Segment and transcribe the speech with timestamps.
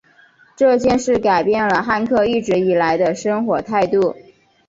[0.55, 4.15] 这件事改变了汉克一直以来的生活态度。